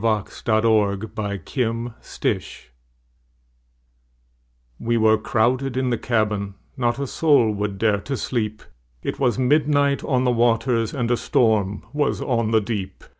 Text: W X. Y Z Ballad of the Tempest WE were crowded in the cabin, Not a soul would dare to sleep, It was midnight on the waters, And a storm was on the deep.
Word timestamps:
W 0.03 0.19
X. 0.21 0.39
Y 0.47 0.51
Z 0.61 0.61
Ballad 0.63 1.03
of 1.03 1.13
the 1.15 1.37
Tempest 1.45 2.25
WE 4.79 4.97
were 4.97 5.19
crowded 5.19 5.77
in 5.77 5.91
the 5.91 5.97
cabin, 5.99 6.55
Not 6.75 6.97
a 6.97 7.05
soul 7.05 7.51
would 7.51 7.77
dare 7.77 7.99
to 8.01 8.17
sleep, 8.17 8.63
It 9.03 9.19
was 9.19 9.37
midnight 9.37 10.03
on 10.03 10.23
the 10.23 10.31
waters, 10.31 10.95
And 10.95 11.11
a 11.11 11.17
storm 11.17 11.85
was 11.93 12.19
on 12.19 12.49
the 12.49 12.61
deep. 12.61 13.03